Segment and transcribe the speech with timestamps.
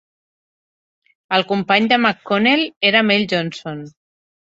[1.37, 3.85] El company de McConnell era Mel Johnson.